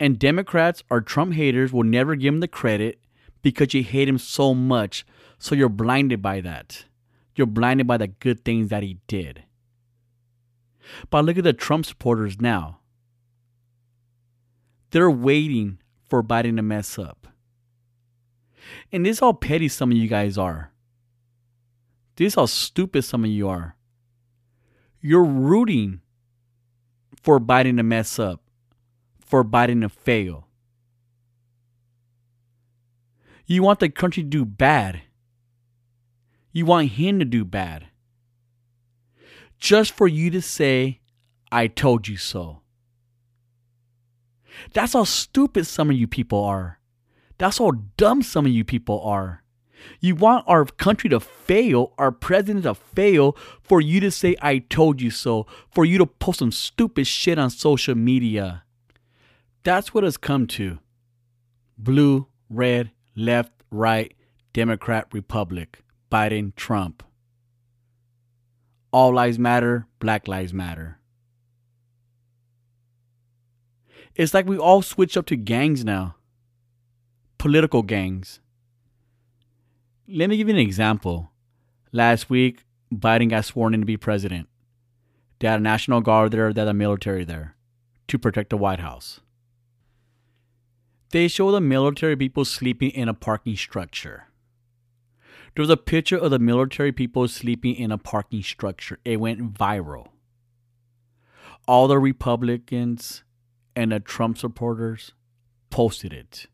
And 0.00 0.18
Democrats 0.18 0.82
or 0.90 1.00
Trump 1.00 1.34
haters 1.34 1.72
will 1.72 1.84
never 1.84 2.16
give 2.16 2.34
him 2.34 2.40
the 2.40 2.48
credit 2.48 2.98
because 3.42 3.74
you 3.74 3.84
hate 3.84 4.08
him 4.08 4.18
so 4.18 4.54
much, 4.54 5.06
so 5.38 5.54
you're 5.54 5.68
blinded 5.68 6.20
by 6.20 6.40
that. 6.40 6.86
You're 7.36 7.46
blinded 7.46 7.86
by 7.86 7.98
the 7.98 8.08
good 8.08 8.44
things 8.44 8.70
that 8.70 8.82
he 8.82 8.98
did. 9.06 9.44
But 11.10 11.24
look 11.24 11.38
at 11.38 11.44
the 11.44 11.52
Trump 11.52 11.86
supporters 11.86 12.40
now. 12.40 12.80
They're 14.90 15.08
waiting 15.08 15.78
for 16.08 16.24
Biden 16.24 16.56
to 16.56 16.62
mess 16.62 16.98
up. 16.98 17.28
And 18.92 19.04
this 19.04 19.16
is 19.16 19.20
how 19.20 19.32
petty 19.32 19.68
some 19.68 19.90
of 19.90 19.96
you 19.96 20.08
guys 20.08 20.38
are. 20.38 20.72
This 22.16 22.28
is 22.28 22.34
how 22.34 22.46
stupid 22.46 23.02
some 23.02 23.24
of 23.24 23.30
you 23.30 23.48
are. 23.48 23.76
You're 25.00 25.24
rooting 25.24 26.00
for 27.22 27.40
Biden 27.40 27.76
to 27.76 27.82
mess 27.82 28.18
up, 28.18 28.42
for 29.20 29.44
Biden 29.44 29.80
to 29.82 29.88
fail. 29.88 30.46
You 33.46 33.62
want 33.62 33.80
the 33.80 33.88
country 33.88 34.22
to 34.22 34.28
do 34.28 34.44
bad. 34.44 35.02
You 36.52 36.66
want 36.66 36.90
him 36.90 37.18
to 37.18 37.24
do 37.24 37.44
bad. 37.44 37.86
Just 39.58 39.92
for 39.92 40.08
you 40.08 40.30
to 40.30 40.42
say, 40.42 41.00
I 41.52 41.66
told 41.66 42.08
you 42.08 42.16
so. 42.16 42.60
That's 44.72 44.92
how 44.92 45.04
stupid 45.04 45.66
some 45.66 45.90
of 45.90 45.96
you 45.96 46.06
people 46.06 46.44
are. 46.44 46.79
That's 47.40 47.56
how 47.56 47.72
dumb 47.96 48.20
some 48.22 48.44
of 48.44 48.52
you 48.52 48.64
people 48.64 49.00
are. 49.00 49.42
You 49.98 50.14
want 50.14 50.44
our 50.46 50.66
country 50.66 51.08
to 51.08 51.20
fail, 51.20 51.94
our 51.96 52.12
president 52.12 52.64
to 52.64 52.74
fail, 52.74 53.34
for 53.62 53.80
you 53.80 53.98
to 54.00 54.10
say, 54.10 54.36
I 54.42 54.58
told 54.58 55.00
you 55.00 55.10
so, 55.10 55.46
for 55.70 55.86
you 55.86 55.96
to 55.96 56.04
post 56.04 56.40
some 56.40 56.52
stupid 56.52 57.06
shit 57.06 57.38
on 57.38 57.48
social 57.48 57.94
media. 57.94 58.64
That's 59.62 59.94
what 59.94 60.04
it's 60.04 60.18
come 60.18 60.46
to. 60.48 60.80
Blue, 61.78 62.26
red, 62.50 62.90
left, 63.16 63.52
right, 63.70 64.14
Democrat, 64.52 65.06
Republic, 65.10 65.82
Biden, 66.12 66.54
Trump. 66.56 67.02
All 68.92 69.14
lives 69.14 69.38
matter, 69.38 69.86
Black 69.98 70.28
lives 70.28 70.52
matter. 70.52 70.98
It's 74.14 74.34
like 74.34 74.44
we 74.44 74.58
all 74.58 74.82
switch 74.82 75.16
up 75.16 75.24
to 75.28 75.36
gangs 75.36 75.86
now 75.86 76.16
political 77.40 77.82
gangs. 77.82 78.38
Let 80.06 80.28
me 80.28 80.36
give 80.36 80.48
you 80.48 80.54
an 80.54 80.60
example. 80.60 81.32
Last 81.90 82.28
week, 82.28 82.64
Biden 82.94 83.30
got 83.30 83.46
sworn 83.46 83.72
in 83.72 83.80
to 83.80 83.86
be 83.86 83.96
president. 83.96 84.46
They 85.38 85.48
had 85.48 85.58
a 85.58 85.62
National 85.62 86.02
Guard 86.02 86.32
there, 86.32 86.52
they 86.52 86.60
had 86.60 86.68
a 86.68 86.74
military 86.74 87.24
there 87.24 87.56
to 88.08 88.18
protect 88.18 88.50
the 88.50 88.58
White 88.58 88.80
House. 88.80 89.20
They 91.12 91.28
show 91.28 91.50
the 91.50 91.62
military 91.62 92.14
people 92.14 92.44
sleeping 92.44 92.90
in 92.90 93.08
a 93.08 93.14
parking 93.14 93.56
structure. 93.56 94.24
There 95.56 95.62
was 95.62 95.70
a 95.70 95.78
picture 95.78 96.18
of 96.18 96.30
the 96.30 96.38
military 96.38 96.92
people 96.92 97.26
sleeping 97.26 97.74
in 97.74 97.90
a 97.90 97.96
parking 97.96 98.42
structure. 98.42 98.98
It 99.02 99.18
went 99.18 99.54
viral. 99.54 100.08
All 101.66 101.88
the 101.88 101.98
Republicans 101.98 103.24
and 103.74 103.92
the 103.92 104.00
Trump 104.00 104.36
supporters 104.36 105.12
posted 105.70 106.12
it. 106.12 106.46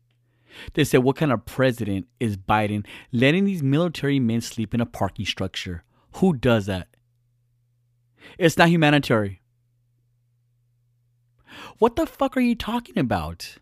They 0.73 0.83
said, 0.83 1.03
What 1.03 1.15
kind 1.15 1.31
of 1.31 1.45
president 1.45 2.07
is 2.19 2.37
Biden 2.37 2.85
letting 3.11 3.45
these 3.45 3.63
military 3.63 4.19
men 4.19 4.41
sleep 4.41 4.73
in 4.73 4.81
a 4.81 4.85
parking 4.85 5.25
structure? 5.25 5.83
Who 6.15 6.33
does 6.33 6.65
that? 6.65 6.87
It's 8.37 8.57
not 8.57 8.69
humanitarian. 8.69 9.37
What 11.79 11.95
the 11.95 12.05
fuck 12.05 12.35
are 12.37 12.41
you 12.41 12.55
talking 12.55 12.97
about? 12.97 13.57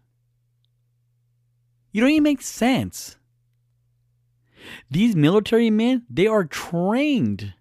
You 1.91 2.01
don't 2.01 2.09
even 2.09 2.23
make 2.23 2.41
sense. 2.41 3.17
These 4.89 5.15
military 5.15 5.69
men, 5.69 6.03
they 6.09 6.27
are 6.27 6.43
trained 6.43 7.53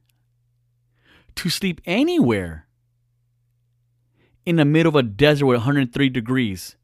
to 1.37 1.50
sleep 1.50 1.80
anywhere 1.84 2.66
in 4.46 4.56
the 4.56 4.64
middle 4.64 4.90
of 4.90 4.96
a 4.96 5.02
desert 5.02 5.46
with 5.46 5.58
103 5.58 6.08
degrees 6.08 6.76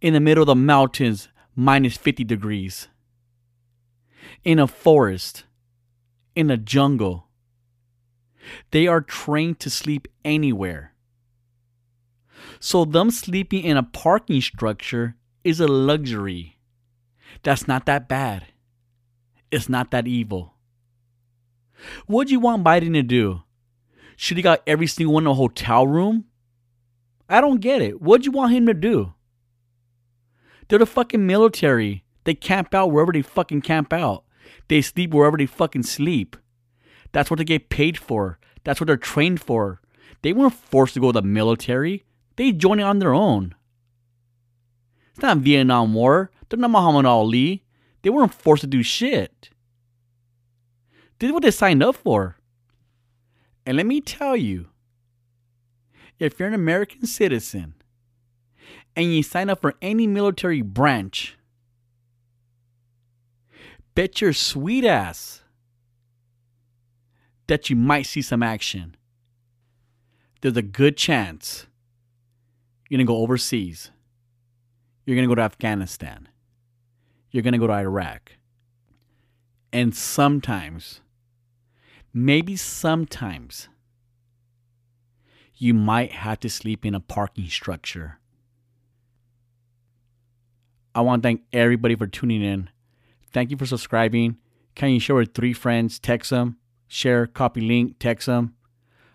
in 0.00 0.14
the 0.14 0.20
middle 0.20 0.42
of 0.42 0.46
the 0.46 0.54
mountains, 0.54 1.28
minus 1.54 1.96
50 1.96 2.24
degrees, 2.24 2.88
in 4.44 4.58
a 4.58 4.66
forest, 4.66 5.44
in 6.34 6.50
a 6.50 6.56
jungle. 6.56 7.26
They 8.70 8.86
are 8.86 9.00
trained 9.00 9.60
to 9.60 9.70
sleep 9.70 10.08
anywhere. 10.24 10.94
So, 12.58 12.84
them 12.84 13.10
sleeping 13.10 13.64
in 13.64 13.76
a 13.76 13.82
parking 13.82 14.40
structure 14.40 15.16
is 15.44 15.60
a 15.60 15.68
luxury. 15.68 16.58
That's 17.42 17.68
not 17.68 17.86
that 17.86 18.08
bad. 18.08 18.46
It's 19.50 19.68
not 19.68 19.90
that 19.90 20.06
evil. 20.06 20.54
What 22.06 22.26
do 22.26 22.32
you 22.32 22.40
want 22.40 22.64
Biden 22.64 22.92
to 22.94 23.02
do? 23.02 23.42
Should 24.16 24.36
he 24.36 24.42
got 24.42 24.62
every 24.66 24.86
single 24.86 25.14
one 25.14 25.24
in 25.24 25.28
a 25.28 25.34
hotel 25.34 25.86
room? 25.86 26.26
I 27.28 27.40
don't 27.40 27.60
get 27.60 27.80
it. 27.80 28.00
What 28.00 28.20
do 28.20 28.26
you 28.26 28.32
want 28.32 28.52
him 28.52 28.66
to 28.66 28.74
do? 28.74 29.14
They're 30.70 30.78
the 30.78 30.86
fucking 30.86 31.26
military. 31.26 32.04
They 32.22 32.34
camp 32.34 32.76
out 32.76 32.92
wherever 32.92 33.12
they 33.12 33.22
fucking 33.22 33.62
camp 33.62 33.92
out. 33.92 34.22
They 34.68 34.82
sleep 34.82 35.12
wherever 35.12 35.36
they 35.36 35.46
fucking 35.46 35.82
sleep. 35.82 36.36
That's 37.10 37.28
what 37.28 37.38
they 37.38 37.44
get 37.44 37.70
paid 37.70 37.98
for. 37.98 38.38
That's 38.62 38.80
what 38.80 38.86
they're 38.86 38.96
trained 38.96 39.40
for. 39.40 39.80
They 40.22 40.32
weren't 40.32 40.54
forced 40.54 40.94
to 40.94 41.00
go 41.00 41.10
to 41.10 41.20
the 41.20 41.26
military. 41.26 42.04
They 42.36 42.52
joined 42.52 42.80
it 42.80 42.84
on 42.84 43.00
their 43.00 43.12
own. 43.12 43.56
It's 45.10 45.22
not 45.22 45.38
Vietnam 45.38 45.92
War. 45.92 46.30
They're 46.48 46.58
not 46.58 46.70
Muhammad 46.70 47.04
Ali. 47.04 47.64
They 48.02 48.10
weren't 48.10 48.32
forced 48.32 48.60
to 48.60 48.68
do 48.68 48.84
shit. 48.84 49.50
This 51.18 51.28
is 51.28 51.32
what 51.32 51.42
they 51.42 51.50
signed 51.50 51.82
up 51.82 51.96
for. 51.96 52.36
And 53.66 53.76
let 53.76 53.86
me 53.86 54.00
tell 54.00 54.36
you, 54.36 54.68
if 56.20 56.38
you're 56.38 56.46
an 56.46 56.54
American 56.54 57.06
citizen 57.06 57.74
and 58.96 59.14
you 59.14 59.22
sign 59.22 59.50
up 59.50 59.60
for 59.60 59.74
any 59.80 60.06
military 60.06 60.62
branch, 60.62 61.36
bet 63.94 64.20
your 64.20 64.32
sweet 64.32 64.84
ass 64.84 65.42
that 67.46 67.68
you 67.68 67.74
might 67.74 68.06
see 68.06 68.22
some 68.22 68.42
action. 68.42 68.96
There's 70.40 70.56
a 70.56 70.62
good 70.62 70.96
chance 70.96 71.66
you're 72.88 72.98
going 72.98 73.06
to 73.06 73.12
go 73.12 73.18
overseas. 73.18 73.90
You're 75.04 75.16
going 75.16 75.28
to 75.28 75.32
go 75.32 75.34
to 75.34 75.42
Afghanistan. 75.42 76.28
You're 77.32 77.42
going 77.42 77.52
to 77.52 77.58
go 77.58 77.66
to 77.66 77.72
Iraq. 77.72 78.36
And 79.72 79.94
sometimes, 79.94 81.00
maybe 82.12 82.54
sometimes, 82.54 83.68
you 85.56 85.74
might 85.74 86.12
have 86.12 86.38
to 86.40 86.48
sleep 86.48 86.86
in 86.86 86.94
a 86.94 87.00
parking 87.00 87.48
structure 87.48 88.19
I 90.94 91.02
want 91.02 91.22
to 91.22 91.26
thank 91.26 91.42
everybody 91.52 91.94
for 91.94 92.06
tuning 92.06 92.42
in. 92.42 92.68
Thank 93.32 93.50
you 93.50 93.56
for 93.56 93.66
subscribing. 93.66 94.38
Can 94.74 94.90
you 94.90 95.00
share 95.00 95.16
with 95.16 95.34
three 95.34 95.52
friends? 95.52 95.98
Text 95.98 96.30
them, 96.30 96.56
share, 96.88 97.26
copy 97.26 97.60
link, 97.60 97.96
text 97.98 98.26
them. 98.26 98.54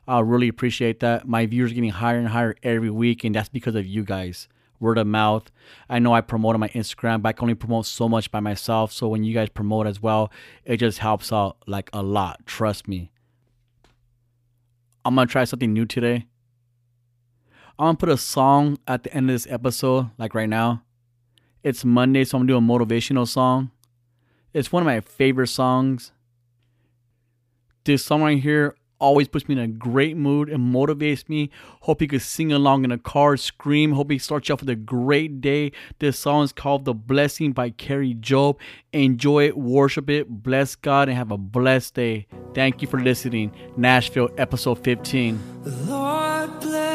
I 0.07 0.19
really 0.19 0.47
appreciate 0.47 0.99
that. 0.99 1.27
My 1.27 1.45
viewers 1.45 1.73
getting 1.73 1.89
higher 1.89 2.19
and 2.19 2.27
higher 2.27 2.55
every 2.63 2.89
week, 2.89 3.23
and 3.23 3.35
that's 3.35 3.49
because 3.49 3.75
of 3.75 3.85
you 3.85 4.03
guys. 4.03 4.47
Word 4.79 4.97
of 4.97 5.07
mouth. 5.07 5.51
I 5.89 5.99
know 5.99 6.13
I 6.13 6.21
promote 6.21 6.53
on 6.53 6.59
my 6.59 6.69
Instagram, 6.69 7.21
but 7.21 7.29
I 7.29 7.33
can 7.33 7.45
only 7.45 7.55
promote 7.55 7.85
so 7.87 8.07
much 8.07 8.29
by 8.29 8.39
myself. 8.39 8.91
So 8.91 9.07
when 9.07 9.23
you 9.23 9.33
guys 9.33 9.49
promote 9.49 9.87
as 9.87 10.01
well, 10.01 10.31
it 10.63 10.77
just 10.77 10.99
helps 10.99 11.33
out 11.33 11.57
like 11.65 11.89
a 11.91 12.03
lot. 12.03 12.45
Trust 12.45 12.87
me. 12.87 13.11
I'm 15.03 15.15
gonna 15.15 15.27
try 15.27 15.43
something 15.43 15.73
new 15.73 15.85
today. 15.85 16.27
I'm 17.79 17.87
gonna 17.87 17.97
put 17.97 18.09
a 18.09 18.17
song 18.17 18.77
at 18.87 19.03
the 19.03 19.13
end 19.13 19.29
of 19.29 19.33
this 19.33 19.47
episode, 19.49 20.11
like 20.17 20.33
right 20.33 20.49
now. 20.49 20.84
It's 21.65 21.83
Monday, 21.83 22.23
so 22.23 22.37
I'm 22.37 22.45
gonna 22.45 22.59
do 22.59 22.63
a 22.63 22.85
motivational 22.85 23.27
song. 23.27 23.71
It's 24.53 24.71
one 24.71 24.83
of 24.83 24.85
my 24.85 24.99
favorite 24.99 25.47
songs. 25.47 26.11
This 27.85 28.05
song 28.05 28.21
right 28.21 28.39
here 28.39 28.75
always 28.99 29.27
puts 29.27 29.47
me 29.47 29.53
in 29.53 29.59
a 29.59 29.67
great 29.67 30.15
mood 30.15 30.47
and 30.47 30.71
motivates 30.71 31.27
me. 31.27 31.49
Hope 31.81 32.03
you 32.03 32.07
could 32.07 32.21
sing 32.21 32.53
along 32.53 32.83
in 32.83 32.91
a 32.91 32.99
car, 32.99 33.35
scream. 33.35 33.93
Hope 33.93 34.11
you 34.11 34.19
start 34.19 34.47
you 34.47 34.53
off 34.53 34.59
with 34.59 34.69
a 34.69 34.75
great 34.75 35.41
day. 35.41 35.71
This 35.97 36.19
song 36.19 36.43
is 36.43 36.53
called 36.53 36.85
The 36.85 36.93
Blessing 36.93 37.51
by 37.51 37.71
Kari 37.71 38.13
Jobe. 38.13 38.57
Enjoy 38.93 39.47
it, 39.47 39.57
worship 39.57 40.07
it, 40.07 40.29
bless 40.29 40.75
God, 40.75 41.09
and 41.09 41.17
have 41.17 41.31
a 41.31 41.37
blessed 41.37 41.95
day. 41.95 42.27
Thank 42.53 42.83
you 42.83 42.87
for 42.87 42.99
listening. 42.99 43.51
Nashville, 43.75 44.29
episode 44.37 44.83
15. 44.83 45.39
Lord 45.87 46.59
bless 46.59 46.94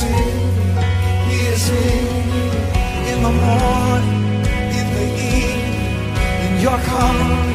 is 0.00 0.08
here, 0.08 0.82
He 1.28 1.38
is 1.52 1.68
here 1.68 3.12
in 3.12 3.22
the 3.22 3.34
morning, 3.44 4.44
in 4.78 4.86
the 4.96 5.06
evening, 5.32 6.14
in 6.46 6.60
your 6.60 6.78
coming, 6.90 7.54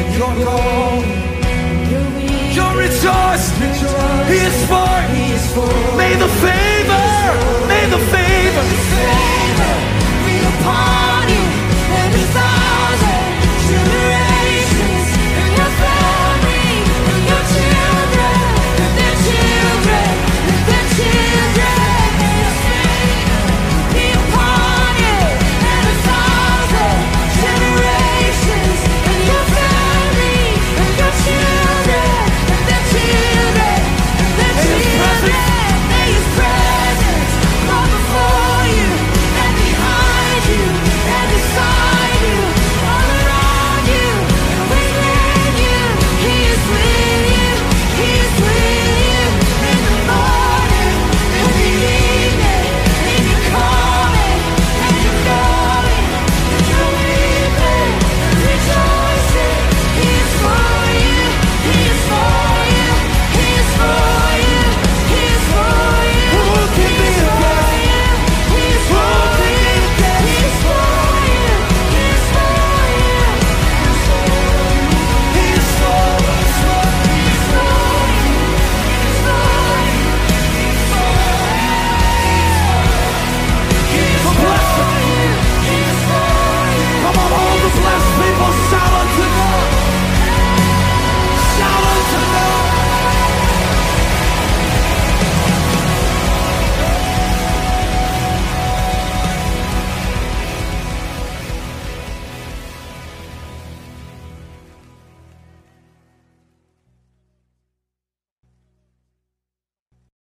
in 0.00 0.06
your 0.18 0.34
going. 0.44 1.24
You're 2.54 2.76
rejoicing. 2.76 3.72
He 4.30 4.38
is 4.48 4.58
for 4.70 4.94
you. 5.12 5.24
May 5.96 6.14
the 6.14 6.28
favor, 6.44 7.06
may 7.68 7.84
the 7.90 7.98
favor 8.12 8.64
be 10.24 10.36
upon 10.52 11.13